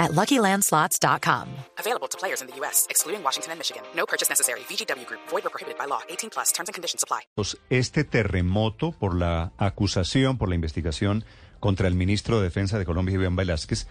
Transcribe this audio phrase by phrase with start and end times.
[0.00, 1.46] at LuckyLandSlots.com.
[1.78, 3.82] Available to players in the U.S., excluding Washington and Michigan.
[3.94, 4.60] No purchase necessary.
[4.68, 5.20] VGW Group.
[5.28, 6.00] Void or prohibited by law.
[6.08, 6.50] 18 plus.
[6.52, 7.20] Terms and conditions apply.
[7.68, 11.24] Este terremoto por la acusación, por la investigación
[11.60, 13.86] contra el ministro de Defensa de Colombia, Iván Velázquez,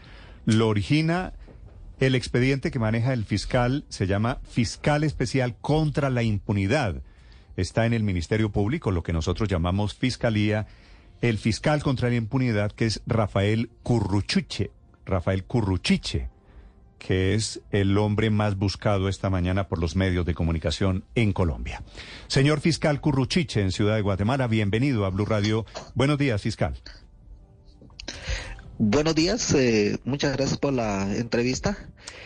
[0.45, 1.33] lo origina
[1.99, 7.03] el expediente que maneja el fiscal, se llama Fiscal Especial contra la Impunidad.
[7.57, 10.67] Está en el Ministerio Público, lo que nosotros llamamos Fiscalía.
[11.21, 14.71] El fiscal contra la impunidad, que es Rafael Curruchuche,
[15.09, 16.29] Rafael Curruchiche,
[16.97, 21.81] que es el hombre más buscado esta mañana por los medios de comunicación en Colombia.
[22.27, 25.65] Señor fiscal Curruchiche, en Ciudad de Guatemala, bienvenido a Blue Radio.
[25.95, 26.75] Buenos días, fiscal.
[28.77, 31.77] Buenos días, eh, muchas gracias por la entrevista.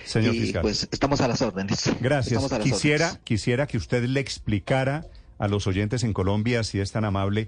[0.05, 0.61] Señor y, fiscal.
[0.61, 1.89] Pues estamos a las órdenes.
[1.99, 2.51] Gracias.
[2.51, 3.23] Las Quisiera, órdenes.
[3.23, 5.07] quisiera que usted le explicara
[5.39, 7.47] a los oyentes en Colombia, si es tan amable,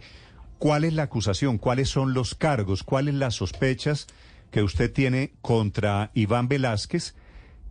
[0.58, 4.08] cuál es la acusación, cuáles son los cargos, cuáles las sospechas
[4.51, 7.15] que usted tiene contra Iván Velázquez,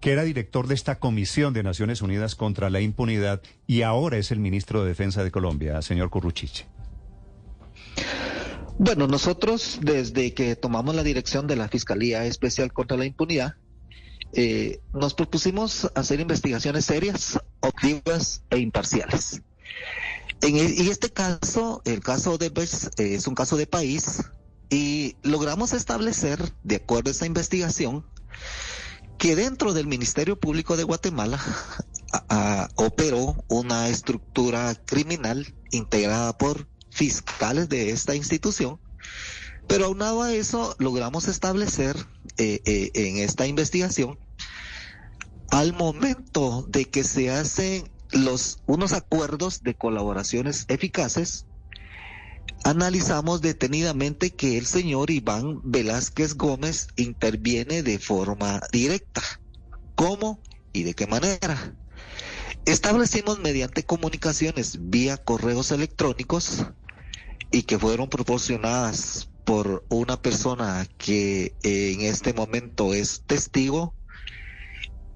[0.01, 4.31] que era director de esta Comisión de Naciones Unidas contra la Impunidad y ahora es
[4.31, 6.67] el ministro de Defensa de Colombia, señor Curruchiche.
[8.79, 13.55] Bueno, nosotros desde que tomamos la dirección de la Fiscalía Especial contra la Impunidad,
[14.33, 19.43] eh, nos propusimos hacer investigaciones serias, objetivas e imparciales.
[20.43, 24.23] En e- y este caso, el caso de Bes- eh, es un caso de país
[24.71, 28.05] y logramos establecer, de acuerdo a esa investigación,
[29.19, 31.41] que dentro del Ministerio Público de Guatemala
[32.77, 38.81] operó una estructura criminal integrada por fiscales de esta institución,
[39.67, 41.97] pero aunado a eso logramos establecer
[42.39, 44.19] eh, eh, en esta investigación,
[45.51, 51.47] al momento de que se hacen los unos acuerdos de colaboraciones eficaces,
[52.65, 59.23] analizamos detenidamente que el señor Iván Velázquez Gómez interviene de forma directa.
[59.95, 60.41] ¿Cómo
[60.73, 61.77] y de qué manera?
[62.65, 66.65] Establecimos mediante comunicaciones vía correos electrónicos
[67.53, 73.95] y que fueron proporcionadas por una persona que eh, en este momento es testigo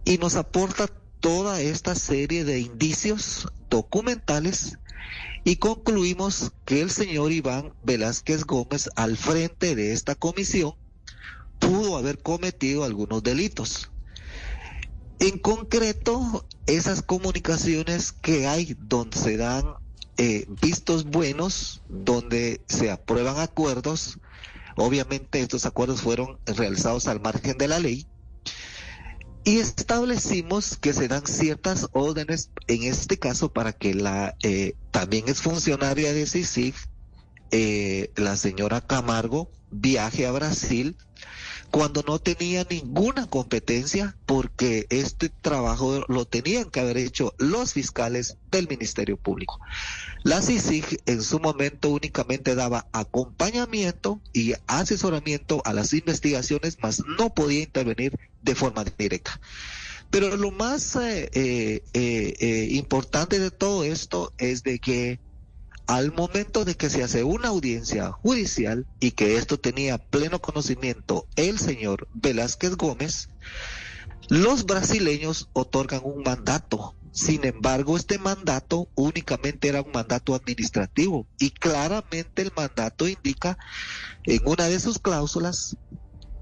[0.05, 0.87] y nos aporta
[1.21, 4.79] toda esta serie de indicios documentales
[5.45, 10.75] y concluimos que el señor Iván Velázquez Gómez al frente de esta comisión
[11.59, 13.91] pudo haber cometido algunos delitos.
[15.21, 19.75] En concreto, esas comunicaciones que hay donde se dan
[20.17, 24.19] eh, vistos buenos, donde se aprueban acuerdos,
[24.77, 28.07] obviamente estos acuerdos fueron realizados al margen de la ley,
[29.49, 35.27] y establecimos que se dan ciertas órdenes, en este caso para que la eh, también
[35.27, 36.27] es funcionaria de
[37.51, 40.97] eh, la señora Camargo, viaje a Brasil
[41.71, 48.39] cuando no tenía ninguna competencia porque este trabajo lo tenían que haber hecho los fiscales
[48.51, 49.61] del Ministerio Público.
[50.23, 57.35] La CICIG en su momento únicamente daba acompañamiento y asesoramiento a las investigaciones, mas no
[57.35, 59.41] podía intervenir de forma directa.
[60.11, 61.31] Pero lo más eh,
[61.93, 65.21] eh, importante de todo esto es de que
[65.89, 71.27] al momento de que se hace una audiencia judicial y que esto tenía pleno conocimiento
[71.35, 73.31] el señor Velázquez Gómez,
[74.29, 76.95] los brasileños otorgan un mandato.
[77.11, 83.57] Sin embargo, este mandato únicamente era un mandato administrativo y claramente el mandato indica
[84.25, 85.79] en una de sus cláusulas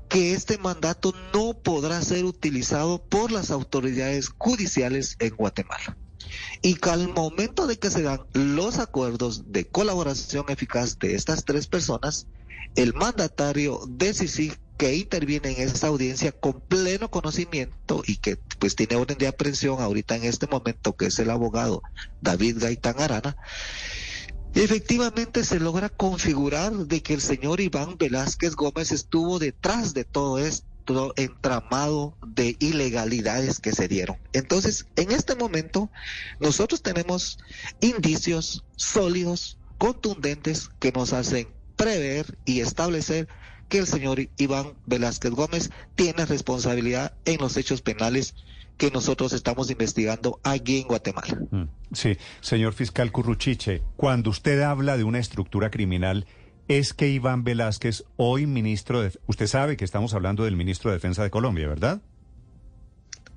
[0.09, 5.97] que este mandato no podrá ser utilizado por las autoridades judiciales en Guatemala
[6.63, 11.45] y que al momento de que se dan los acuerdos de colaboración eficaz de estas
[11.45, 12.27] tres personas,
[12.75, 14.15] el mandatario de
[14.77, 19.81] que interviene en esa audiencia con pleno conocimiento y que pues tiene orden de aprehensión
[19.81, 21.83] ahorita en este momento, que es el abogado
[22.21, 23.37] David Gaitán Arana,
[24.55, 30.39] efectivamente se logra configurar de que el señor Iván Velázquez Gómez estuvo detrás de todo
[30.39, 30.76] esto
[31.17, 34.17] entramado de ilegalidades que se dieron.
[34.33, 35.91] Entonces, en este momento,
[36.41, 37.39] nosotros tenemos
[37.81, 43.29] indicios sólidos, contundentes, que nos hacen prever y establecer
[43.69, 48.35] que el señor Iván Velázquez Gómez tiene responsabilidad en los hechos penales
[48.77, 51.39] que nosotros estamos investigando aquí en Guatemala.
[51.51, 56.27] Mm, sí, señor fiscal Curruchiche, cuando usted habla de una estructura criminal,
[56.69, 59.13] es que Iván Velázquez, hoy ministro de...
[59.27, 62.03] Usted sabe que estamos hablando del ministro de Defensa de Colombia, ¿verdad?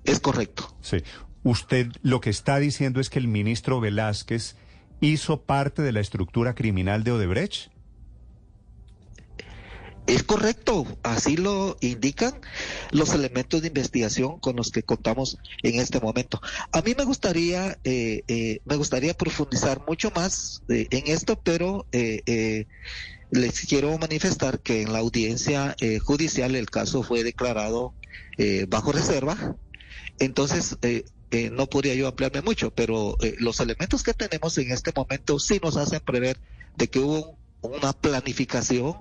[0.03, 0.75] Es correcto.
[0.81, 1.03] Sí.
[1.43, 4.55] Usted lo que está diciendo es que el ministro Velázquez
[4.99, 7.71] hizo parte de la estructura criminal de Odebrecht.
[10.07, 12.33] Es correcto, así lo indican
[12.89, 16.41] los elementos de investigación con los que contamos en este momento.
[16.71, 21.85] A mí me gustaría, eh, eh, me gustaría profundizar mucho más eh, en esto, pero
[23.31, 27.93] les quiero manifestar que en la audiencia judicial el caso fue declarado
[28.67, 29.55] bajo reserva.
[30.19, 30.77] Entonces,
[31.51, 35.77] no podría yo ampliarme mucho, pero los elementos que tenemos en este momento sí nos
[35.77, 36.39] hacen prever
[36.75, 38.97] de que hubo una planificación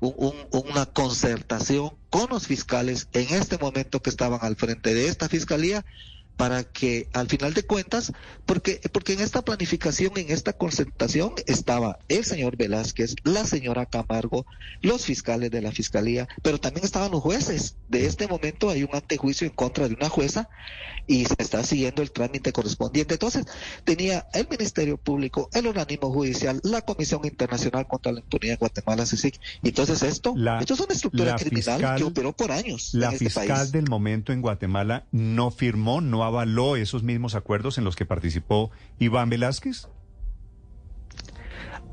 [0.00, 5.84] una concertación con los fiscales en este momento que estaban al frente de esta fiscalía
[6.38, 8.12] para que al final de cuentas,
[8.46, 14.46] porque, porque en esta planificación, en esta concentración estaba el señor Velázquez, la señora Camargo,
[14.80, 17.74] los fiscales de la fiscalía, pero también estaban los jueces.
[17.88, 20.48] De este momento hay un antejuicio en contra de una jueza
[21.08, 23.14] y se está siguiendo el trámite correspondiente.
[23.14, 23.46] Entonces,
[23.82, 29.06] tenía el Ministerio Público, el organismo judicial, la Comisión Internacional contra la Impunidad de Guatemala,
[29.06, 29.40] CICIC.
[29.64, 32.90] Entonces, esto, esto es una estructura criminal que operó por años.
[32.92, 37.84] La este fiscal del momento en Guatemala no firmó, no avaló esos mismos acuerdos en
[37.84, 39.88] los que participó Iván Velázquez?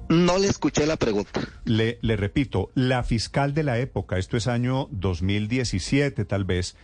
[0.08, 1.42] No le escuché la pregunta.
[1.64, 6.76] Le, le repito, la fiscal de la época, esto es año 2017 tal vez,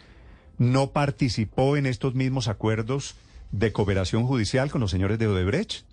[0.57, 3.15] ¿no participó en estos mismos acuerdos
[3.51, 5.85] de cooperación judicial con los señores de Odebrecht?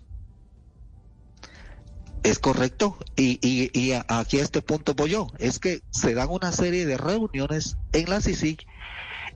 [2.23, 2.97] Es correcto.
[3.15, 5.27] Y, y, y aquí a este punto voy yo.
[5.37, 8.65] Es que se dan una serie de reuniones en la CICIG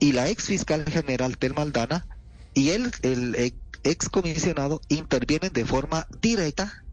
[0.00, 2.06] y la ex fiscal general Tel Maldana
[2.54, 6.84] y él, el ex comisionado intervienen de forma directa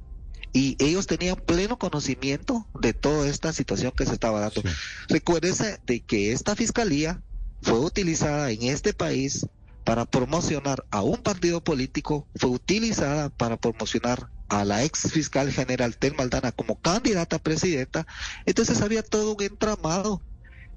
[0.54, 4.62] y ellos tenían pleno conocimiento de toda esta situación que se estaba dando.
[5.08, 7.22] Recuérdese de que esta fiscalía
[7.62, 9.48] fue utilizada en este país
[9.86, 15.96] para promocionar a un partido político, fue utilizada para promocionar a la ex fiscal general
[15.96, 18.06] Tel Maldana como candidata a presidenta,
[18.46, 20.22] entonces había todo un entramado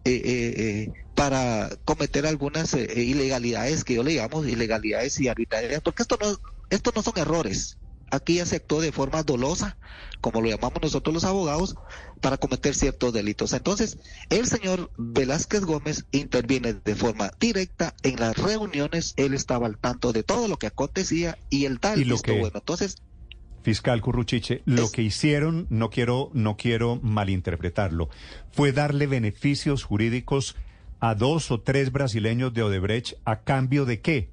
[0.06, 6.03] eh, eh, eh, para cometer algunas ilegalidades que yo le llamo ilegalidades y arbitrariedades, porque
[6.03, 6.39] esto no,
[6.71, 7.79] esto no son errores.
[8.11, 9.79] Aquí ya se actuó de forma dolosa,
[10.21, 11.77] como lo llamamos nosotros los abogados,
[12.21, 13.53] para cometer ciertos delitos.
[13.55, 13.97] Entonces,
[14.29, 20.12] el señor Velázquez Gómez interviene de forma directa en las reuniones, él estaba al tanto
[20.12, 22.39] de todo lo que acontecía y el tal ¿Y lo que...
[22.39, 22.59] bueno.
[22.59, 22.99] Entonces,
[23.64, 28.11] Fiscal Curruchiche, lo que hicieron, no quiero, no quiero malinterpretarlo,
[28.52, 30.55] fue darle beneficios jurídicos
[31.00, 34.31] a dos o tres brasileños de Odebrecht a cambio de qué?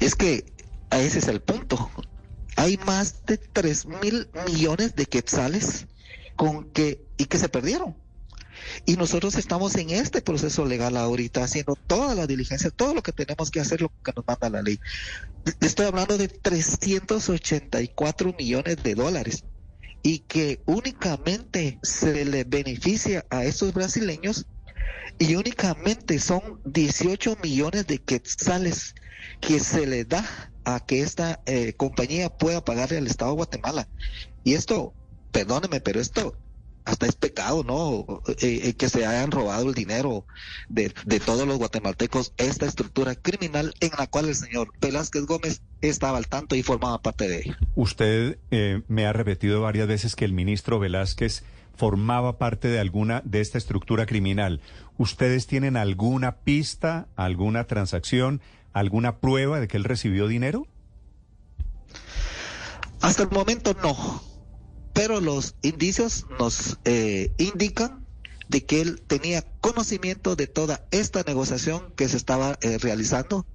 [0.00, 0.46] Es que
[0.90, 1.90] ese es el punto.
[2.56, 5.88] Hay más de tres mil millones de quetzales
[6.36, 7.94] con que y que se perdieron.
[8.86, 13.12] Y nosotros estamos en este proceso legal ahorita, haciendo toda la diligencia, todo lo que
[13.12, 14.78] tenemos que hacer, lo que nos manda la ley.
[15.60, 19.44] Estoy hablando de 384 millones de dólares
[20.02, 24.46] y que únicamente se le beneficia a esos brasileños
[25.18, 28.94] y únicamente son 18 millones de quetzales
[29.40, 30.24] que se le da
[30.64, 33.88] a que esta eh, compañía pueda pagarle al Estado de Guatemala.
[34.44, 34.94] Y esto,
[35.32, 36.36] perdóneme, pero esto
[36.88, 38.22] hasta es pecado, ¿no?
[38.40, 40.24] Eh, eh, que se hayan robado el dinero
[40.68, 40.90] de,
[41.20, 46.28] todos los guatemaltecos, esta estructura criminal en la cual el señor Velázquez Gómez estaba al
[46.28, 47.58] tanto y formaba parte de ella.
[47.74, 51.44] Usted eh, me ha repetido varias veces que el ministro Velázquez
[51.76, 54.60] formaba parte de alguna de esta estructura criminal.
[54.96, 58.40] ¿Ustedes tienen alguna pista, alguna transacción,
[58.72, 60.66] alguna prueba de que él recibió dinero?
[63.00, 64.22] Hasta el momento no
[64.98, 68.04] pero los indicios nos eh, indican
[68.48, 73.46] de que él tenía conocimiento de toda esta negociación que se estaba eh, realizando,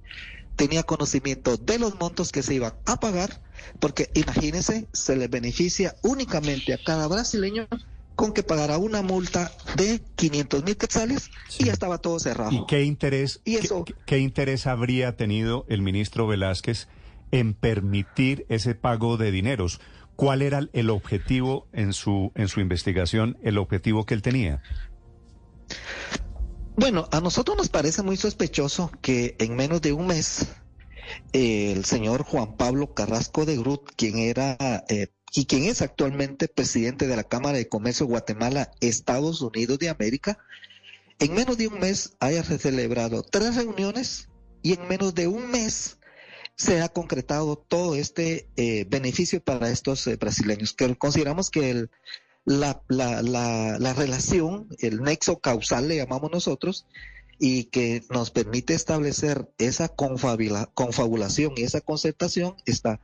[0.56, 3.42] tenía conocimiento de los montos que se iban a pagar,
[3.78, 7.68] porque imagínense, se le beneficia únicamente a cada brasileño
[8.16, 12.52] con que pagara una multa de 500 mil quetzales y ya estaba todo cerrado.
[12.52, 13.42] ¿Y qué interés,
[14.06, 16.88] qué interés habría tenido el ministro Velázquez
[17.32, 19.82] en permitir ese pago de dineros?
[20.16, 24.62] ¿Cuál era el objetivo en su, en su investigación, el objetivo que él tenía?
[26.76, 30.46] Bueno, a nosotros nos parece muy sospechoso que en menos de un mes
[31.32, 34.56] el señor Juan Pablo Carrasco de Grut, quien era
[34.88, 39.88] eh, y quien es actualmente presidente de la Cámara de Comercio Guatemala, Estados Unidos de
[39.88, 40.38] América,
[41.18, 44.28] en menos de un mes haya celebrado tres reuniones
[44.62, 45.98] y en menos de un mes
[46.56, 51.88] se ha concretado todo este eh, beneficio para estos eh, brasileños, que consideramos que
[52.44, 56.86] la, la, la, la, relación, el nexo causal le llamamos nosotros,
[57.38, 63.00] y que nos permite establecer esa confabulación y esa concertación está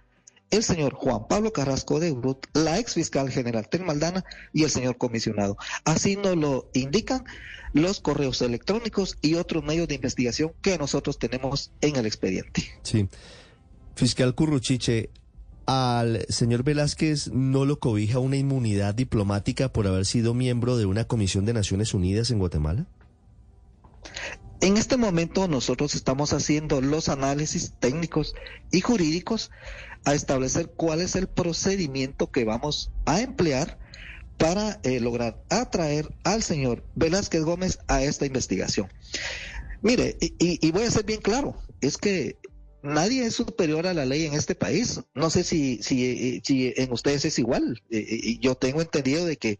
[0.50, 4.96] el señor Juan Pablo Carrasco de Urut, la ex fiscal general Maldana y el señor
[4.98, 5.56] comisionado.
[5.84, 7.24] Así nos lo indican
[7.72, 12.64] los correos electrónicos y otros medios de investigación que nosotros tenemos en el expediente.
[12.82, 13.08] Sí.
[13.94, 15.10] Fiscal Curruchiche,
[15.66, 21.04] al señor Velázquez no lo cobija una inmunidad diplomática por haber sido miembro de una
[21.04, 22.86] comisión de Naciones Unidas en Guatemala?
[24.60, 28.34] En este momento nosotros estamos haciendo los análisis técnicos
[28.70, 29.50] y jurídicos
[30.04, 33.78] a establecer cuál es el procedimiento que vamos a emplear
[34.36, 38.88] para eh, lograr atraer al señor Velázquez Gómez a esta investigación.
[39.82, 42.36] Mire, y, voy a ser bien claro, es que
[42.82, 45.00] nadie es superior a la ley en este país.
[45.14, 47.82] No sé si, si, si en ustedes es igual.
[47.90, 49.58] Eh, eh, yo tengo entendido de que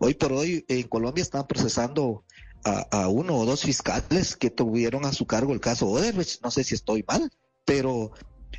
[0.00, 2.24] hoy por hoy en Colombia están procesando
[2.64, 6.42] a, uno o dos fiscales que tuvieron a su cargo el caso Odebrecht.
[6.42, 7.30] No sé si estoy mal,
[7.64, 8.12] pero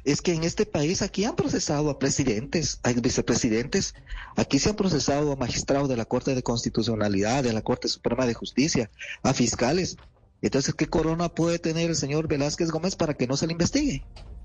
[0.03, 3.93] es que en este país aquí han procesado a presidentes, a vicepresidentes,
[4.35, 8.25] aquí se han procesado a magistrados de la Corte de Constitucionalidad, de la Corte Suprema
[8.25, 8.89] de Justicia,
[9.23, 9.97] a fiscales.
[10.41, 14.03] Entonces, ¿qué corona puede tener el señor Velázquez Gómez para que no se le investigue?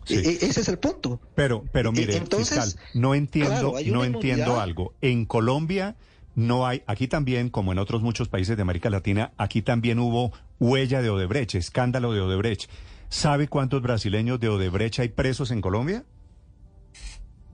[0.09, 1.21] E, e, ese es el punto.
[1.35, 4.95] Pero, pero mire, fiscal, no entiendo, no entiendo algo.
[5.01, 5.97] En Colombia
[6.37, 10.33] no hay, aquí también, como en otros muchos países de América Latina, aquí también hubo
[10.61, 12.71] huella de Odebrecht, escándalo de Odebrecht.
[13.09, 16.05] ¿Sabe cuántos brasileños de Odebrecht hay presos en Colombia?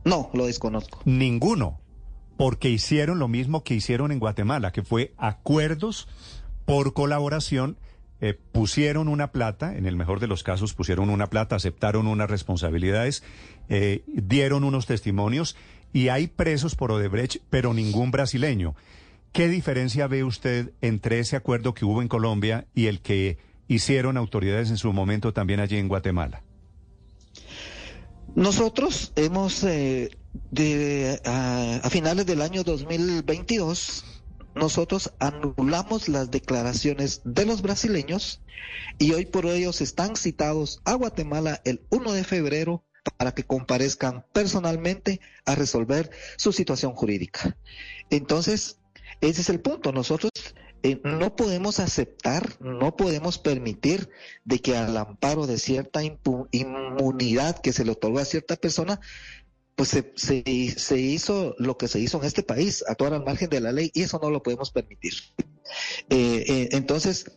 [0.04, 1.00] No, lo desconozco.
[1.04, 1.80] Ninguno,
[2.36, 6.08] porque hicieron lo mismo que hicieron en Guatemala, que fue acuerdos
[6.64, 7.78] por colaboración.
[8.20, 12.28] Eh, pusieron una plata, en el mejor de los casos pusieron una plata, aceptaron unas
[12.28, 13.22] responsabilidades,
[13.68, 15.56] eh, dieron unos testimonios
[15.92, 18.75] y hay presos por Odebrecht, pero ningún brasileño.
[19.32, 24.16] ¿Qué diferencia ve usted entre ese acuerdo que hubo en Colombia y el que hicieron
[24.16, 26.42] autoridades en su momento también allí en Guatemala?
[28.34, 30.11] Nosotros hemos, eh,
[30.50, 34.04] de, a, finales del año 2022,
[34.54, 38.40] nosotros anulamos las declaraciones de los brasileños
[38.99, 42.84] y hoy por hoy están citados a Guatemala el 1 de febrero
[43.16, 47.56] para que comparezcan personalmente a resolver su situación jurídica.
[48.11, 48.78] Entonces,
[49.21, 49.92] ese es el punto.
[49.92, 50.30] Nosotros
[50.82, 54.11] eh, no podemos aceptar, no podemos permitir
[54.44, 59.00] de que al amparo de cierta inmunidad que se le otorga a cierta persona,
[59.76, 60.12] pues se,
[60.76, 63.90] se, hizo lo que se hizo en este país, actuar al margen de la ley,
[63.94, 65.14] y eso no lo podemos permitir.
[66.11, 67.31] Eh, eh, entonces,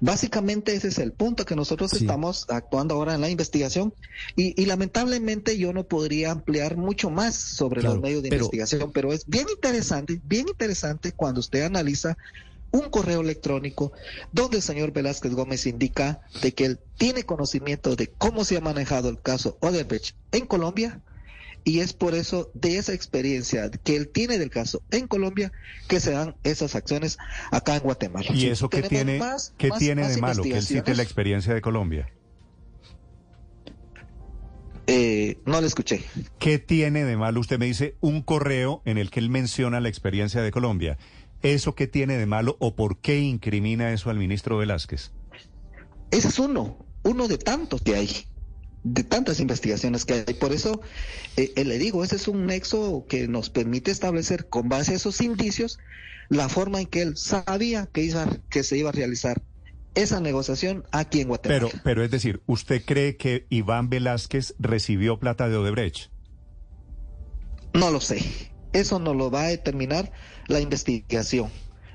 [0.00, 3.94] básicamente ese es el punto que nosotros estamos actuando ahora en la investigación
[4.36, 9.26] y, lamentablemente yo no podría ampliar mucho más sobre los medios de investigación, pero es
[9.26, 12.16] bien interesante, bien interesante cuando usted analiza
[12.70, 13.92] un correo electrónico
[14.32, 18.60] donde el señor Velázquez Gómez indica de que él tiene conocimiento de cómo se ha
[18.60, 21.02] manejado el caso Odebrecht en Colombia,
[21.64, 25.52] y es por eso de esa experiencia que él tiene del caso en Colombia
[25.88, 27.18] que se dan esas acciones
[27.50, 28.26] acá en Guatemala.
[28.34, 29.20] ¿Y eso qué tiene,
[29.58, 32.08] ¿qué tiene de malo que él cite la experiencia de Colombia?
[34.88, 36.02] Eh, no le escuché.
[36.38, 37.40] ¿Qué tiene de malo?
[37.40, 40.98] Usted me dice un correo en el que él menciona la experiencia de Colombia.
[41.42, 45.12] ¿Eso qué tiene de malo o por qué incrimina eso al ministro Velázquez?
[46.10, 48.26] Ese es uno, uno de tantos que hay
[48.84, 50.34] de tantas investigaciones que hay.
[50.34, 50.80] Por eso
[51.36, 54.96] eh, eh, le digo, ese es un nexo que nos permite establecer con base a
[54.96, 55.78] esos indicios
[56.28, 59.42] la forma en que él sabía que, iba, que se iba a realizar
[59.94, 61.68] esa negociación aquí en Guatemala.
[61.68, 66.10] Pero, pero es decir, ¿usted cree que Iván Velázquez recibió plata de Odebrecht?
[67.74, 68.24] No lo sé.
[68.72, 70.12] Eso no lo va a determinar
[70.46, 71.50] la investigación.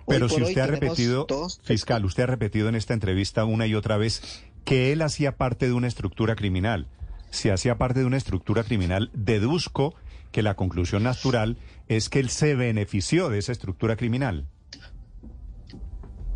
[0.07, 1.27] Pero si usted ha repetido,
[1.63, 4.21] fiscal, usted ha repetido en esta entrevista una y otra vez
[4.67, 6.89] que él hacía parte de una estructura criminal.
[7.31, 9.95] Si hacía parte de una estructura criminal, deduzco
[10.33, 11.57] que la conclusión natural
[11.87, 14.45] es que él se benefició de esa estructura criminal.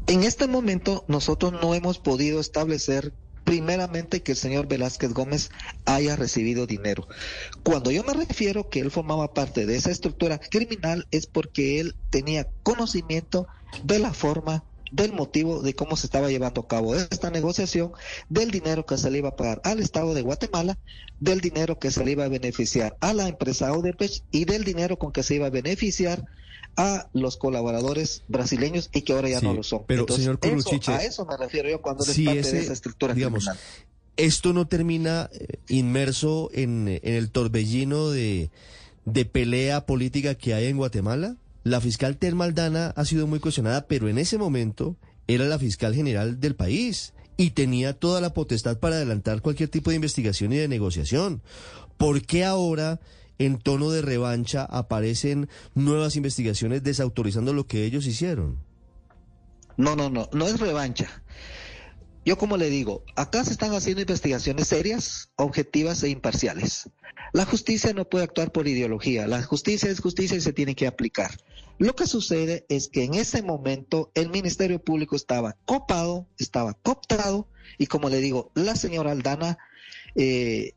[0.08, 5.52] En este momento nosotros no hemos podido establecer primeramente que el señor Velázquez Gómez
[5.84, 7.10] haya recibido dinero.
[7.64, 11.96] Cuando yo me refiero que él formaba parte de esa estructura criminal es porque él
[12.10, 13.48] tenía conocimiento
[13.84, 17.92] de la forma del motivo de cómo se estaba llevando a cabo esta negociación,
[18.30, 20.78] del dinero que se le iba a pagar al Estado de Guatemala,
[21.20, 25.00] del dinero que se le iba a beneficiar a la empresa Odebrecht y del dinero
[25.00, 26.26] con que se iba a beneficiar
[26.78, 29.84] a los colaboradores brasileños y que ahora ya no lo son.
[29.88, 33.46] Pero, señor Curruchiche, a eso me refiero yo cuando si parte de esa estructura digamos,
[33.46, 33.60] criminal.
[34.18, 38.50] ¿Esto no termina eh, inmerso en, en el torbellino de,
[39.06, 41.36] de pelea política que hay en Guatemala?
[41.64, 46.40] La fiscal Termaldana ha sido muy cuestionada, pero en ese momento era la fiscal general
[46.40, 50.68] del país y tenía toda la potestad para adelantar cualquier tipo de investigación y de
[50.68, 51.42] negociación.
[51.98, 53.00] ¿Por qué ahora,
[53.38, 58.58] en tono de revancha, aparecen nuevas investigaciones desautorizando lo que ellos hicieron?
[59.78, 61.24] No, no, no, no es revancha.
[62.26, 66.90] Yo como le digo, acá se están haciendo investigaciones serias, objetivas e imparciales.
[67.34, 70.86] La justicia no puede actuar por ideología, la justicia es justicia y se tiene que
[70.86, 71.32] aplicar.
[71.82, 77.48] Lo que sucede es que en ese momento el Ministerio Público estaba copado, estaba cooptado
[77.80, 79.58] y como le digo, la señora Aldana
[80.14, 80.74] eh,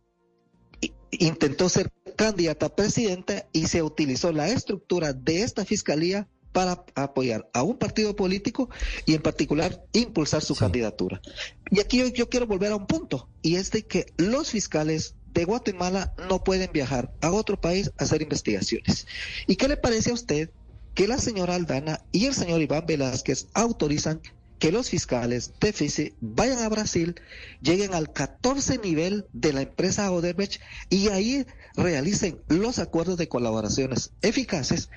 [1.10, 7.50] intentó ser candidata a presidenta y se utilizó la estructura de esta fiscalía para apoyar
[7.52, 8.70] a un partido político
[9.04, 11.20] y en particular impulsar su candidatura.
[11.70, 15.16] Y aquí yo, yo, quiero volver a un punto, y es de que los fiscales
[15.34, 19.06] de Guatemala no pueden viajar a otro país a hacer investigaciones.
[19.46, 20.48] ¿Y qué le parece a usted
[20.94, 24.20] que la señora Aldana y el señor Iván Velázquez autorizan
[24.58, 27.20] que los fiscales de FICI vayan a Brasil,
[27.60, 31.46] lleguen al 14 nivel de la empresa Oderbech y ahí
[31.76, 34.90] realicen los acuerdos de colaboraciones eficaces.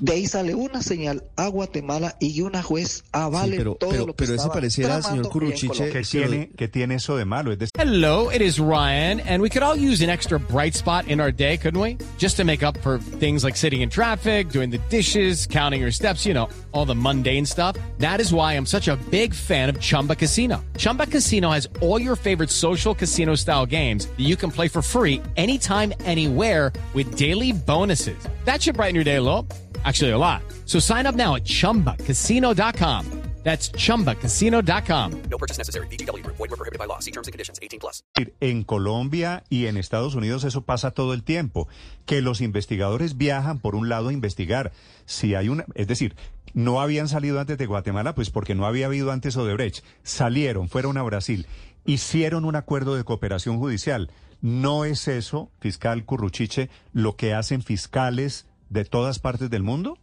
[0.00, 4.06] De ahí sale una señal a Guatemala y una juez avale sí, pero, todo pero,
[4.06, 7.52] lo que pero ese pareciera, señor Curuchiche, que tiene, que tiene eso de malo.
[7.52, 11.06] Es decir, Hello, it is Ryan, and we could all use an extra bright spot
[11.08, 11.98] in our day, couldn't we?
[12.18, 15.92] Just to make up for things like sitting in traffic, doing the dishes, counting your
[15.92, 17.76] steps, you know, all the mundane stuff.
[17.98, 20.64] That is why I'm such a big fan of Chumba Casino.
[20.78, 24.82] Chumba Casino has all your favorite social casino style games that you can play for
[24.82, 28.16] free anytime, anywhere with daily bonuses.
[28.44, 29.46] That should brighten your day a little.
[29.84, 30.42] Actually, a lot.
[30.66, 33.22] So sign up now at chumbacasino.com.
[33.42, 35.22] That's chumbacasino.com.
[35.28, 35.88] No purchase necessary.
[35.88, 36.36] Group.
[36.36, 37.00] Void were prohibited by law.
[37.00, 37.58] See terms and conditions.
[37.60, 38.04] 18 plus.
[38.40, 41.66] En Colombia y en Estados Unidos eso pasa todo el tiempo,
[42.06, 44.70] que los investigadores viajan por un lado a investigar
[45.06, 46.14] si hay una, es decir,
[46.54, 49.84] no habían salido antes de Guatemala, pues porque no había habido antes Odebrecht.
[50.04, 51.46] Salieron, fueron a Brasil,
[51.84, 54.12] hicieron un acuerdo de cooperación judicial.
[54.42, 59.98] ¿No es eso, fiscal Curruchiche, lo que hacen fiscales de todas partes del mundo?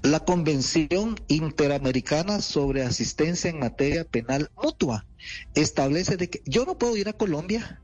[0.00, 5.04] La Convención Interamericana sobre Asistencia en Materia Penal Mutua
[5.54, 7.82] establece de que yo no puedo ir a Colombia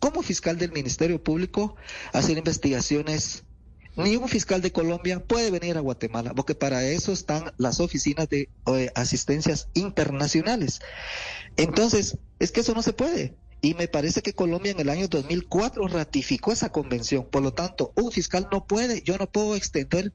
[0.00, 1.76] como fiscal del Ministerio Público
[2.14, 3.44] a hacer investigaciones.
[3.94, 8.26] Ni un fiscal de Colombia puede venir a Guatemala, porque para eso están las oficinas
[8.30, 10.80] de eh, asistencias internacionales.
[11.58, 13.36] Entonces, es que eso no se puede.
[13.62, 17.24] Y me parece que Colombia en el año 2004 ratificó esa convención.
[17.30, 20.12] Por lo tanto, un fiscal no puede, yo no puedo extender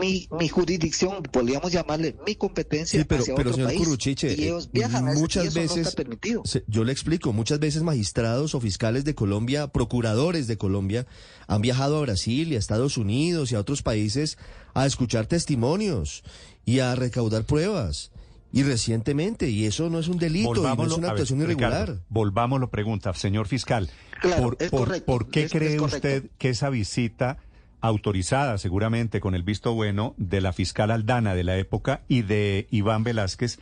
[0.00, 3.80] mi, mi jurisdicción, podríamos llamarle mi competencia Sí, pero, hacia pero otro señor país.
[3.84, 6.42] Curuchiche, y eh, ellos viajan a ese- y muchas no veces, está permitido.
[6.46, 11.06] se- yo le explico, muchas veces magistrados o fiscales de Colombia, procuradores de Colombia,
[11.46, 14.36] han viajado a Brasil y a Estados Unidos y a otros países
[14.72, 16.24] a escuchar testimonios
[16.64, 18.10] y a recaudar pruebas.
[18.56, 21.40] Y recientemente, y eso no es un delito, y no es una a ver, actuación
[21.46, 22.04] Ricardo, irregular.
[22.08, 23.90] volvámoslo, pregunta, señor fiscal.
[24.20, 27.38] Claro, ¿Por, es por- correcto, por qué es- cree es usted que esa visita
[27.80, 32.66] autorizada seguramente con el visto bueno de la fiscal Aldana de la época y de
[32.70, 33.58] Iván Velázquez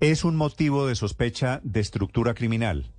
[0.00, 2.90] es un motivo de sospecha de estructura criminal?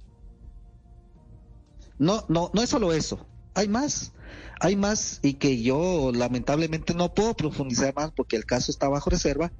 [1.97, 3.25] No, no, no es solo eso.
[3.55, 4.13] Hay más.
[4.61, 9.09] Hay más y que yo lamentablemente no puedo profundizar más porque el caso está bajo
[9.09, 9.51] reserva.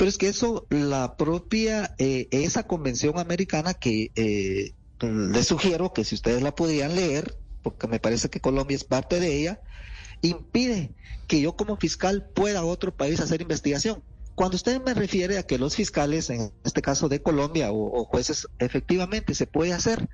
[0.00, 6.04] Pero es que eso, la propia, eh, esa convención americana que eh, les sugiero que
[6.04, 9.60] si ustedes la pudieran leer, porque me parece que Colombia es parte de ella,
[10.22, 10.94] impide
[11.26, 14.02] que yo como fiscal pueda a otro país hacer investigación.
[14.34, 18.48] Cuando usted me refiere a que los fiscales, en este caso de Colombia o, jueces,
[18.58, 20.08] efectivamente se puede hacer,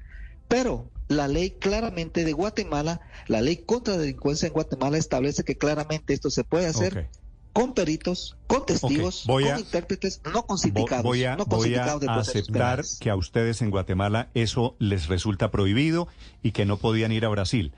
[0.49, 6.12] pero la ley claramente de Guatemala, la ley contra delincuencia en Guatemala establece que claramente
[6.12, 7.09] esto se puede hacer.
[7.57, 11.69] Con peritos, con testigos, voy con intérpretes, no con sindicados, Voy a, no con voy
[11.69, 12.99] a sindicados de aceptar penales.
[13.01, 16.07] que a ustedes en Guatemala eso les resulta prohibido
[16.42, 17.73] y que no podían ir a Brasil.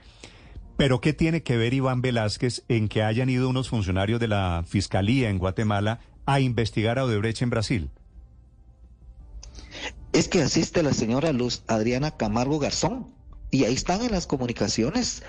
[0.76, 4.64] Pero ¿qué tiene que ver Iván Velázquez en que hayan ido unos funcionarios de la
[4.66, 7.90] Fiscalía en Guatemala a investigar a Odebrecht en Brasil?
[10.12, 13.06] Es que asiste la señora Luz Adriana Camargo Garzón
[13.52, 15.22] y ahí están en las comunicaciones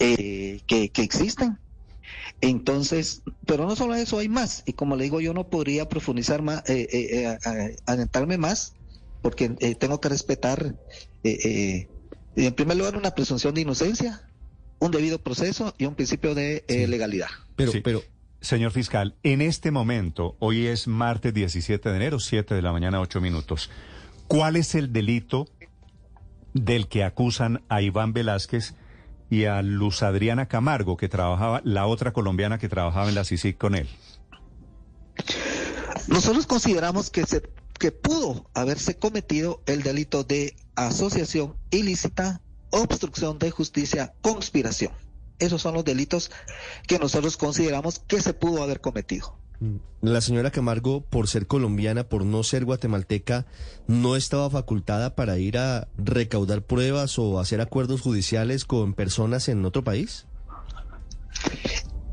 [0.00, 1.60] eh, que, que existen.
[2.40, 4.62] Entonces, pero no solo eso, hay más.
[4.66, 8.74] Y como le digo, yo no podría profundizar más, eh, eh, eh, adentrarme más,
[9.22, 10.76] porque eh, tengo que respetar,
[11.24, 11.88] eh, eh,
[12.36, 14.22] en primer lugar, una presunción de inocencia
[14.78, 17.28] un debido proceso y un principio de eh, legalidad.
[17.56, 17.80] Pero, Sí.
[17.80, 18.02] pero,
[18.42, 23.00] Señor fiscal, en este momento, hoy es martes 17 de enero, 7 de la mañana,
[23.00, 23.70] 8 minutos.
[24.28, 25.48] ¿Cuál es el delito
[26.52, 28.74] del que acusan a Iván Velázquez
[29.30, 33.58] y a Luz Adriana Camargo, que trabajaba, la otra colombiana que trabajaba en la CICIC
[33.58, 33.88] con él?
[36.08, 37.42] Nosotros consideramos que se
[37.78, 44.92] que pudo haberse cometido el delito de asociación ilícita, obstrucción de justicia, conspiración.
[45.38, 46.30] Esos son los delitos
[46.86, 49.38] que nosotros consideramos que se pudo haber cometido.
[50.02, 53.46] La señora Camargo, por ser colombiana, por no ser guatemalteca,
[53.86, 59.64] no estaba facultada para ir a recaudar pruebas o hacer acuerdos judiciales con personas en
[59.64, 60.26] otro país.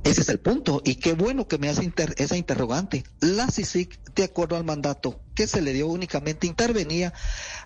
[0.04, 0.82] Ese es el punto.
[0.84, 3.06] Y qué bueno que me hace inter- esa interrogante.
[3.22, 7.14] La CICIC, de acuerdo al mandato que se le dio únicamente, intervenía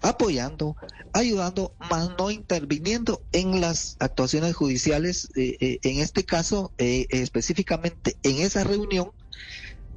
[0.02, 0.76] apoyando,
[1.14, 5.30] ayudando, más no interviniendo en las actuaciones judiciales.
[5.36, 9.12] eh, eh, en este caso, eh, específicamente en esa reunión,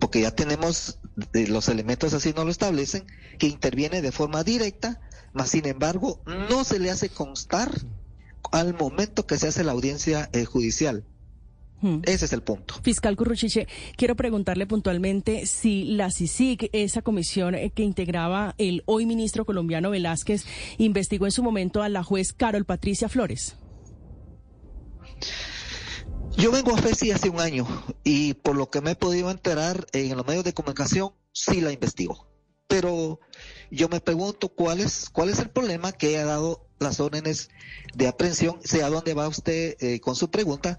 [0.00, 0.98] porque ya tenemos
[1.34, 3.06] eh, los elementos así no lo establecen,
[3.38, 5.00] que interviene de forma directa,
[5.32, 7.70] mas sin embargo no se le hace constar
[8.50, 11.04] al momento que se hace la audiencia eh, judicial.
[11.82, 12.00] Hmm.
[12.04, 12.74] Ese es el punto.
[12.82, 19.06] Fiscal Curruchiche, quiero preguntarle puntualmente si la CICIC, esa comisión eh, que integraba el hoy
[19.06, 20.44] ministro colombiano Velázquez,
[20.78, 23.56] investigó en su momento a la juez Carol Patricia Flores.
[26.36, 27.66] Yo vengo a FESI hace un año
[28.04, 31.72] y por lo que me he podido enterar en los medios de comunicación, sí la
[31.72, 32.28] investigo.
[32.66, 33.20] Pero
[33.70, 37.50] yo me pregunto cuál es, cuál es el problema que ha dado las órdenes
[37.94, 40.78] de aprehensión, sea dónde va usted eh, con su pregunta,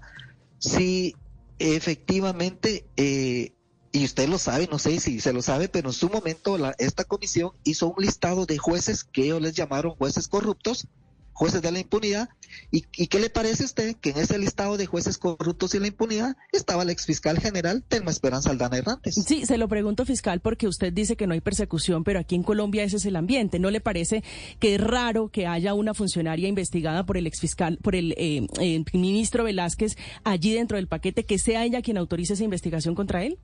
[0.58, 1.14] si
[1.58, 3.52] efectivamente, eh,
[3.92, 7.04] y usted lo sabe, no sé si se lo sabe, pero en su momento esta
[7.04, 10.88] comisión hizo un listado de jueces que ellos les llamaron jueces corruptos,
[11.32, 12.30] jueces de la impunidad.
[12.70, 15.78] ¿Y, y qué le parece a usted que en ese listado de jueces corruptos y
[15.78, 19.14] la impunidad estaba el exfiscal general Telma Esperanza Aldana Hernández?
[19.14, 22.42] Sí, se lo pregunto, fiscal, porque usted dice que no hay persecución, pero aquí en
[22.42, 23.58] Colombia ese es el ambiente.
[23.58, 24.22] ¿No le parece
[24.58, 28.46] que es raro que haya una funcionaria investigada por el exfiscal, por el eh,
[28.92, 33.38] ministro Velázquez allí dentro del paquete, que sea ella quien autorice esa investigación contra él?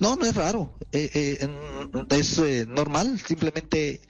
[0.00, 1.48] No, no es raro, eh, eh,
[2.08, 4.00] es eh, normal, simplemente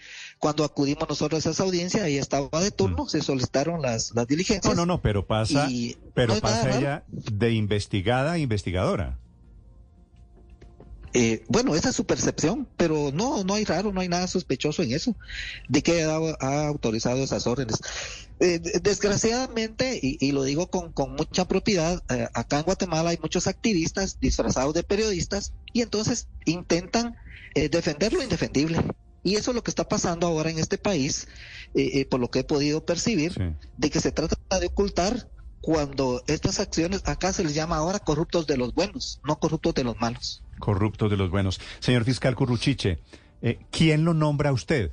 [0.41, 4.75] cuando acudimos nosotros a esa audiencia, ella estaba de turno, se solicitaron las, las diligencias.
[4.75, 5.69] No, no, no, pero pasa,
[6.15, 9.19] pero no es nada pasa ella de investigada a investigadora.
[11.13, 14.83] Eh, bueno, esa es su percepción, pero no, no hay raro, no hay nada sospechoso
[14.83, 15.17] en eso,
[15.69, 17.81] de que ha, ha autorizado esas órdenes.
[18.39, 23.11] Eh, de- desgraciadamente, y, y lo digo con, con mucha propiedad, eh, acá en Guatemala
[23.11, 27.17] hay muchos activistas disfrazados de periodistas y entonces intentan
[27.55, 28.79] eh, defender lo indefendible.
[29.23, 31.29] Y eso es lo que está pasando ahora en este país,
[31.75, 33.69] eh, eh, por lo que he podido percibir, Sí.
[33.77, 35.29] de que se trata de ocultar
[35.61, 39.85] cuando estas acciones, acá se les llama ahora corruptos de los buenos, no corruptos de
[39.85, 40.43] los malos.
[40.59, 41.61] Corruptos de los buenos.
[41.81, 42.99] Señor fiscal Curruchiche,
[43.43, 44.93] eh, ¿quién lo nombra a usted?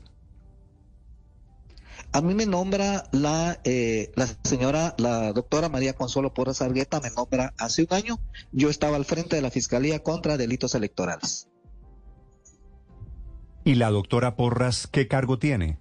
[2.13, 7.10] A mí me nombra la, eh, la señora, la doctora María Consuelo Porras Argueta, me
[7.12, 8.20] nombra hace un año.
[8.52, 11.48] Yo estaba al frente de la Fiscalía contra Delitos Electorales.
[13.67, 15.77] ¿Y la doctora Porras qué cargo tiene?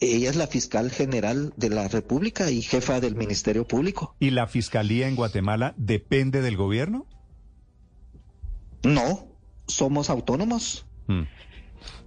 [0.00, 4.16] Ella es la fiscal general de la República y jefa del Ministerio Público.
[4.18, 7.04] ¿Y la fiscalía en Guatemala depende del gobierno?
[8.82, 9.26] No,
[9.66, 10.86] somos autónomos.
[11.06, 11.24] Mm.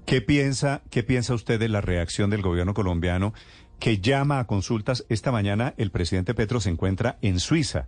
[0.07, 3.35] ¿Qué piensa, qué piensa usted de la reacción del gobierno colombiano
[3.79, 5.05] que llama a consultas?
[5.07, 7.87] Esta mañana el presidente Petro se encuentra en Suiza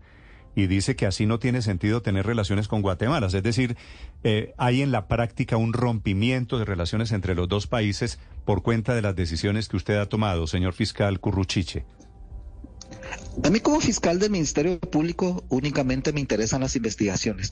[0.56, 3.28] y dice que así no tiene sentido tener relaciones con Guatemala.
[3.28, 3.76] Es decir,
[4.24, 8.94] eh, hay en la práctica un rompimiento de relaciones entre los dos países por cuenta
[8.94, 11.86] de las decisiones que usted ha tomado, señor fiscal Curruchiche.
[13.44, 17.52] A mí como fiscal del Ministerio Público únicamente me interesan las investigaciones.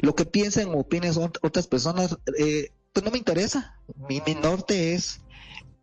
[0.00, 3.76] Lo que piensen o opinen otras personas, eh, pues no me interesa.
[4.08, 5.20] Mi, mi norte es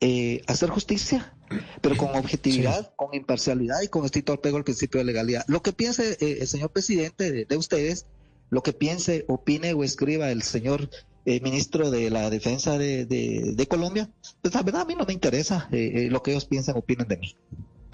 [0.02, 1.34] eh, hacer justicia,
[1.82, 5.44] pero con objetividad, con imparcialidad y con estricto apego al principio de legalidad.
[5.48, 8.06] Lo que piense eh, el señor presidente de, de ustedes,
[8.50, 10.90] lo que piense, opine o escriba el señor
[11.26, 14.10] eh, ministro de la Defensa de, de- de Colombia,
[14.42, 17.08] pues la verdad a mí no me interesa eh, lo que ellos piensen o opinen
[17.08, 17.36] de mí.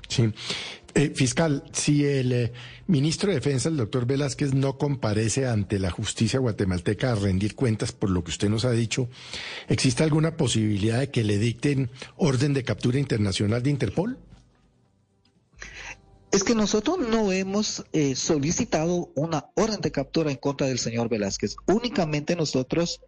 [0.07, 0.31] Sí.
[0.97, 2.53] Eh, fiscal, si el eh,
[2.87, 7.91] ministro de Defensa, el doctor Velázquez, no comparece ante la justicia guatemalteca a rendir cuentas
[7.91, 9.09] por lo que usted nos ha dicho,
[9.67, 14.17] ¿existe alguna posibilidad de que le dicten orden de captura internacional de Interpol?
[16.31, 21.09] Es que nosotros no hemos eh, solicitado una orden de captura en contra del señor
[21.09, 21.55] Velázquez.
[21.65, 23.01] Únicamente nosotros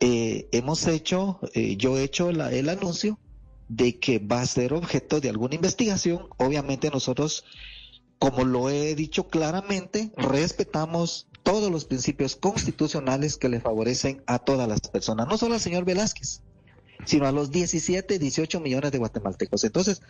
[0.00, 3.18] eh, hemos hecho, eh, yo he hecho la- el anuncio
[3.68, 7.44] de que va a ser objeto de alguna investigación, obviamente nosotros,
[8.18, 14.66] como lo he dicho claramente, respetamos todos los principios constitucionales que le favorecen a todas
[14.68, 16.42] las personas, no solo al señor Velázquez,
[17.04, 19.64] sino a los 17, 18 millones de guatemaltecos.
[19.64, 20.00] Entonces,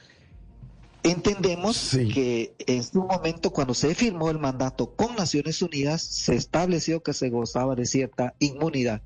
[1.02, 7.02] entendemos que en su momento, cuando se firmó el mandato con Naciones Unidas, se estableció
[7.02, 9.02] que se gozaba de cierta inmunidad.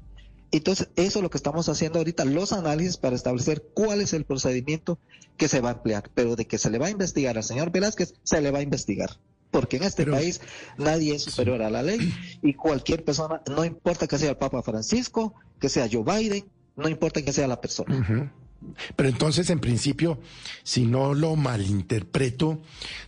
[0.50, 4.24] Entonces, eso es lo que estamos haciendo ahorita, los análisis para establecer cuál es el
[4.24, 4.98] procedimiento
[5.36, 6.10] que se va a emplear.
[6.14, 8.62] Pero de que se le va a investigar al señor Velázquez, se le va a
[8.62, 9.18] investigar.
[9.50, 10.40] Porque en este país
[10.76, 14.62] nadie es superior a la ley y cualquier persona, no importa que sea el Papa
[14.62, 16.44] Francisco, que sea Joe Biden,
[16.76, 18.32] no importa que sea la persona.
[18.96, 20.20] Pero entonces, en principio,
[20.62, 22.60] si no lo malinterpreto,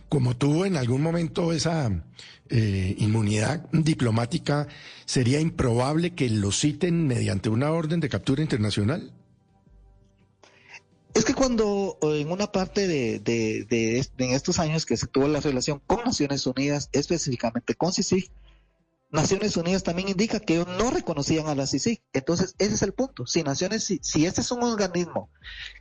[0.09, 2.03] como tuvo en algún momento esa
[2.49, 4.67] eh, inmunidad diplomática,
[5.05, 9.13] ¿sería improbable que lo citen mediante una orden de captura internacional?
[11.13, 13.99] Es que cuando en una parte de, de,
[14.33, 18.31] estos años que se tuvo la relación con Naciones Unidas, específicamente con CICIG,
[19.11, 22.01] Naciones Unidas también indica que no reconocían a la CICIG.
[22.13, 23.27] Entonces, ese es el punto.
[23.27, 25.29] Si Naciones, si, si este es un organismo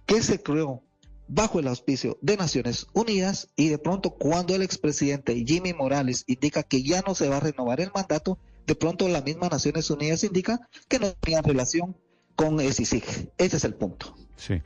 [0.04, 0.82] que se creó
[1.28, 6.64] bajo el auspicio de Naciones Unidas y de pronto cuando el expresidente Jimmy Morales indica
[6.64, 10.24] que ya no se va a renovar el mandato, de pronto la misma Naciones Unidas
[10.24, 11.96] indica que no tenía relación
[12.34, 13.30] con el CICIG.
[13.38, 14.16] Ese es el punto.
[14.36, 14.60] Sí.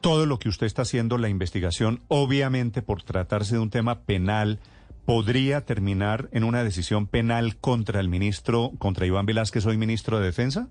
[0.00, 4.60] Todo lo que usted está haciendo, la investigación, obviamente por tratarse de un tema penal,
[5.04, 10.26] podría terminar en una decisión penal contra el ministro, contra Iván Velázquez, hoy ministro de
[10.26, 10.68] Defensa?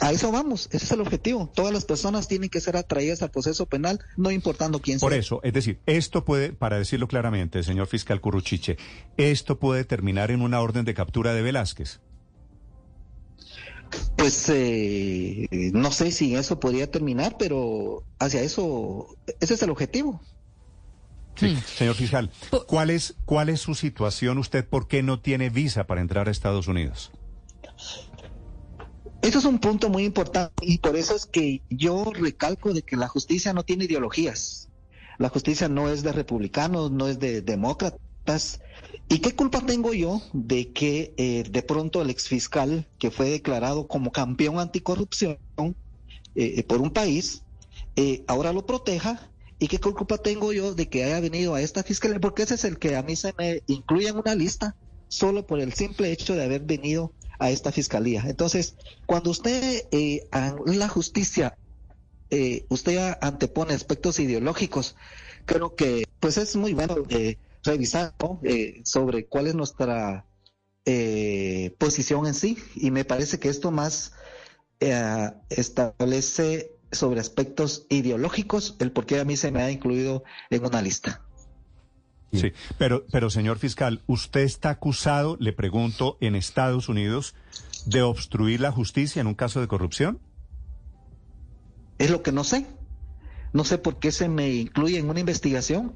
[0.00, 1.50] A eso vamos, ese es el objetivo.
[1.54, 5.06] Todas las personas tienen que ser atraídas al proceso penal, no importando quién sea.
[5.06, 8.76] Por eso, es decir, esto puede, para decirlo claramente, señor fiscal Curruchiche,
[9.16, 12.00] esto puede terminar en una orden de captura de Velázquez.
[14.16, 20.20] Pues eh, no sé si eso podría terminar, pero hacia eso, ese es el objetivo.
[21.36, 22.30] Sí, señor fiscal,
[22.66, 24.38] ¿cuál es, ¿cuál es su situación?
[24.38, 27.12] ¿Usted por qué no tiene visa para entrar a Estados Unidos?
[29.22, 32.96] Eso es un punto muy importante y por eso es que yo recalco de que
[32.96, 34.68] la justicia no tiene ideologías.
[35.18, 38.60] La justicia no es de republicanos, no es de demócratas.
[39.08, 43.88] ¿Y qué culpa tengo yo de que eh, de pronto el exfiscal que fue declarado
[43.88, 45.38] como campeón anticorrupción
[46.34, 47.42] eh, por un país,
[47.96, 51.82] eh, ahora lo proteja ¿Y qué culpa tengo yo de que haya venido a esta
[51.82, 52.20] fiscalía?
[52.20, 54.76] Porque ese es el que a mí se me incluye en una lista
[55.08, 58.24] solo por el simple hecho de haber venido a esta fiscalía.
[58.26, 60.28] Entonces, cuando usted eh,
[60.66, 61.56] la justicia,
[62.30, 64.96] eh, usted antepone aspectos ideológicos,
[65.44, 70.26] creo que pues es muy bueno eh, revisar eh, sobre cuál es nuestra
[71.78, 72.58] posición en sí.
[72.76, 74.12] Y me parece que esto más
[75.48, 80.82] establece sobre aspectos ideológicos, el por qué a mí se me ha incluido en una
[80.82, 81.22] lista.
[82.32, 87.34] Sí, pero, pero señor fiscal, usted está acusado, le pregunto, en Estados Unidos
[87.86, 90.20] de obstruir la justicia en un caso de corrupción.
[91.98, 92.66] Es lo que no sé.
[93.52, 95.94] No sé por qué se me incluye en una investigación.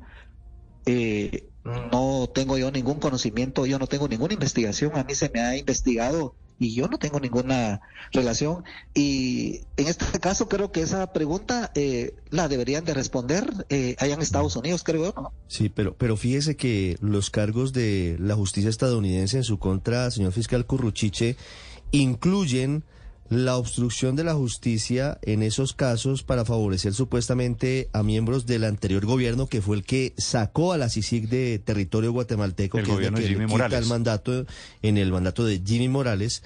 [0.87, 4.97] Eh, no tengo yo ningún conocimiento, yo no tengo ninguna investigación.
[4.97, 7.81] A mí se me ha investigado y yo no tengo ninguna
[8.12, 8.64] relación.
[8.94, 14.14] Y en este caso creo que esa pregunta eh, la deberían de responder eh, allá
[14.14, 15.14] en Estados Unidos, creo yo.
[15.20, 15.33] ¿no?
[15.49, 20.33] Sí, pero, pero fíjese que los cargos de la justicia estadounidense en su contra, señor
[20.33, 21.37] fiscal Curruchiche,
[21.92, 22.85] incluyen
[23.31, 29.07] la obstrucción de la justicia en esos casos para favorecer supuestamente a miembros del anterior
[29.07, 33.19] gobierno que fue el que sacó a la CICIG de territorio guatemalteco, el que gobierno
[33.19, 33.79] es de Jimmy Morales.
[33.79, 34.47] el mandato
[34.83, 36.43] en el mandato de Jimmy Morales.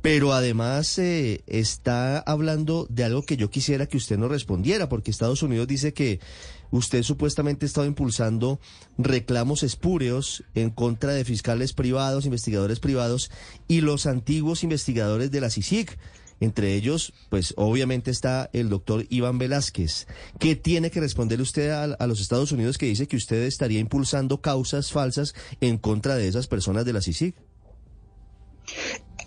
[0.00, 5.10] Pero además eh, está hablando de algo que yo quisiera que usted nos respondiera, porque
[5.10, 6.20] Estados Unidos dice que
[6.70, 8.60] usted supuestamente ha estado impulsando
[8.98, 13.30] reclamos espúreos en contra de fiscales privados, investigadores privados
[13.68, 15.98] y los antiguos investigadores de la CICIG.
[16.38, 20.06] Entre ellos, pues obviamente está el doctor Iván Velázquez.
[20.38, 23.80] ¿Qué tiene que responder usted a, a, los Estados Unidos que dice que usted estaría
[23.80, 27.34] impulsando causas falsas en contra de esas personas de la CICIG?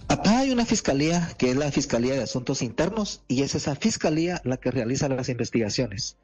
[0.07, 4.41] Acá hay una fiscalía que es la Fiscalía de Asuntos Internos y es esa fiscalía
[4.43, 6.17] la que realiza las investigaciones.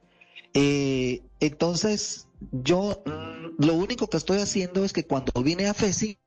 [0.55, 3.03] Eh, entonces, yo
[3.57, 6.17] lo único que estoy haciendo es que cuando vine a FESI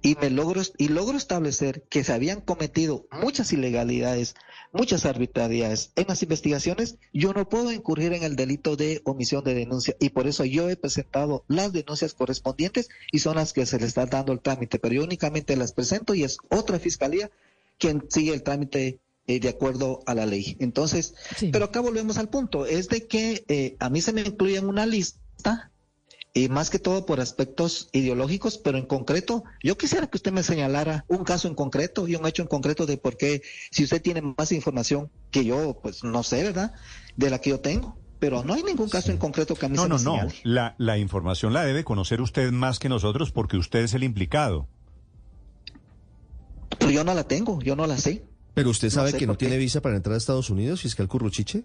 [0.00, 4.36] y me logro y logro establecer que se habían cometido muchas ilegalidades,
[4.72, 9.54] muchas arbitrariedades en las investigaciones, yo no puedo incurrir en el delito de omisión de
[9.54, 9.94] denuncia.
[10.00, 13.84] Y por eso yo he presentado las denuncias correspondientes y son las que se le
[13.84, 17.30] está dando el trámite, pero yo únicamente las presento y es otra fiscalía
[17.78, 20.56] quien sigue el trámite eh, de acuerdo a la ley.
[20.60, 21.14] Entonces,
[21.52, 24.66] pero acá volvemos al punto, es de que eh, a mí se me incluye en
[24.66, 25.70] una lista,
[26.34, 30.42] y más que todo por aspectos ideológicos, pero en concreto, yo quisiera que usted me
[30.42, 34.02] señalara un caso en concreto y un hecho en concreto de por qué, si usted
[34.02, 36.74] tiene más información que yo, pues no sé, ¿verdad?
[37.16, 39.76] De la que yo tengo pero no hay ningún caso en concreto que a mí
[39.76, 42.88] no, se no, me No, no, la, la información la debe conocer usted más que
[42.88, 44.68] nosotros porque usted es el implicado.
[46.78, 48.24] Pero yo no la tengo, yo no la sé.
[48.56, 51.64] ¿Pero usted sabe que no tiene visa para entrar a Estados Unidos, fiscal Curruchiche?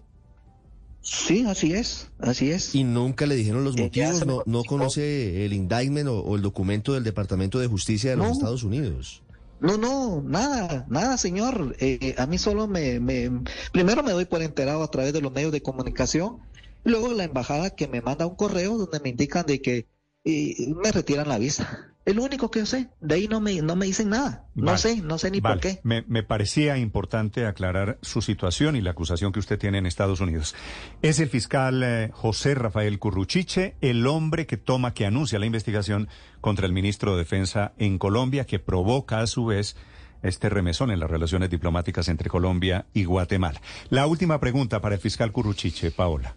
[1.00, 2.74] Sí, así es, así es.
[2.74, 4.26] ¿Y nunca le dijeron los motivos?
[4.26, 8.62] ¿No, no conoce el indictment o, el documento del Departamento de Justicia de los Estados
[8.62, 9.22] Unidos?
[9.58, 11.74] No, no, nada, nada, señor.
[11.80, 13.40] Eh, a mí solo me, me,
[13.72, 16.40] primero me doy por enterado a través de los medios de comunicación,
[16.84, 19.86] luego la embajada que me manda un correo donde me indican de que
[20.24, 21.91] eh, me retiran la visa.
[22.04, 22.88] Es lo único que yo sé.
[23.00, 24.46] De ahí no me, no me dicen nada.
[24.54, 25.80] No sé, no sé ni por qué.
[25.84, 30.20] Me, me, parecía importante aclarar su situación y la acusación que usted tiene en Estados
[30.20, 30.54] Unidos.
[31.00, 36.08] Es el fiscal eh, José Rafael Curruchiche, el hombre que toma, que anuncia la investigación
[36.40, 39.76] contra el ministro de Defensa en Colombia, que provoca a su vez
[40.22, 43.60] este remesón en las relaciones diplomáticas entre Colombia y Guatemala.
[43.90, 46.34] La última pregunta para el fiscal Curruchiche, Paola.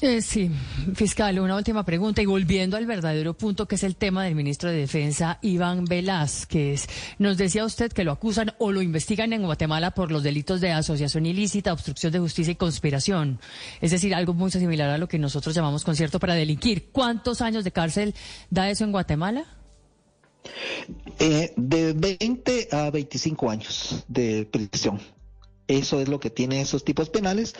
[0.00, 0.48] Eh, sí,
[0.94, 4.70] fiscal, una última pregunta y volviendo al verdadero punto que es el tema del ministro
[4.70, 6.86] de Defensa, Iván Velázquez.
[7.18, 10.70] Nos decía usted que lo acusan o lo investigan en Guatemala por los delitos de
[10.70, 13.40] asociación ilícita, obstrucción de justicia y conspiración.
[13.80, 16.90] Es decir, algo muy similar a lo que nosotros llamamos concierto para delinquir.
[16.92, 18.14] ¿Cuántos años de cárcel
[18.50, 19.46] da eso en Guatemala?
[21.18, 25.00] Eh, de 20 a 25 años de prisión.
[25.68, 27.54] Eso es lo que tiene esos tipos penales,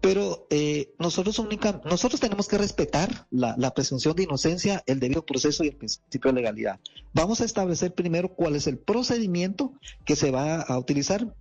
[0.00, 5.62] pero eh, nosotros única, nosotros tenemos que respetar la, presunción de inocencia, el debido proceso
[5.62, 6.80] y el principio de legalidad.
[7.14, 9.72] Vamos a establecer primero cuál es el procedimiento
[10.04, 11.32] que se va a utilizar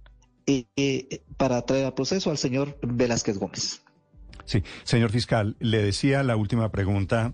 [0.46, 3.82] eh, eh, para traer al proceso al señor Velázquez Gómez.
[4.46, 7.34] Sí, señor fiscal, le decía la última pregunta.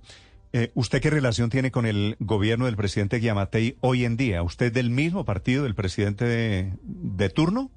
[0.74, 4.44] ¿Usted qué relación tiene con el gobierno del presidente Guiamatei hoy en día?
[4.44, 7.72] ¿Usted del mismo partido del presidente de turno?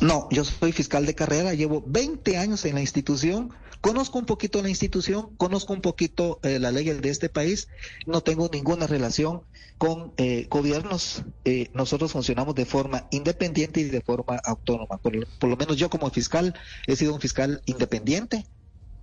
[0.00, 4.62] No, yo soy fiscal de carrera, llevo 20 años en la institución, conozco un poquito
[4.62, 7.68] la institución, conozco un poquito eh, la ley de este país,
[8.06, 9.42] no tengo ninguna relación
[9.78, 14.98] con eh, gobiernos, eh, nosotros funcionamos de forma independiente y de forma autónoma.
[14.98, 16.54] Por, lo menos yo como fiscal
[16.86, 18.44] he sido un fiscal independiente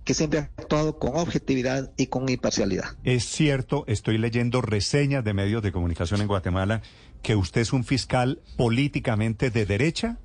[0.04, 2.84] que siempre ha actuado con objetividad y con imparcialidad.
[3.02, 6.82] Es cierto, estoy leyendo reseñas de medios de comunicación en Guatemala,
[7.22, 10.18] que usted es un fiscal políticamente de derecha.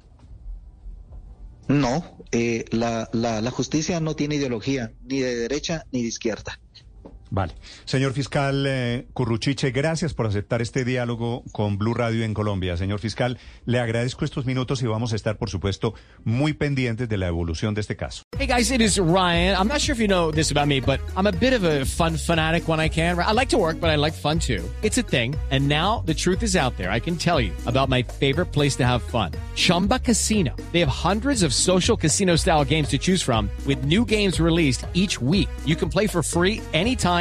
[1.71, 6.59] No, eh, la, la, la justicia no tiene ideología ni de derecha ni de izquierda.
[7.31, 7.53] Vale.
[7.85, 12.75] Señor fiscal eh, Curruchiche, gracias por aceptar este diálogo con Blue Radio en Colombia.
[12.75, 15.93] Señor fiscal, le agradezco estos minutos y vamos a estar, por supuesto,
[16.25, 18.23] muy pendientes de la evolución de este caso.
[18.37, 19.55] Hey guys, it is Ryan.
[19.57, 21.85] I'm not sure if you know this about me, but I'm a bit of a
[21.85, 23.17] fun fanatic when I can.
[23.17, 24.61] I like to work, but I like fun too.
[24.81, 25.33] It's a thing.
[25.51, 26.91] And now the truth is out there.
[26.91, 29.31] I can tell you about my favorite place to have fun.
[29.55, 30.53] Chumba Casino.
[30.73, 34.85] They have hundreds of social casino style games to choose from with new games released
[34.93, 35.47] each week.
[35.65, 37.20] You can play for free anytime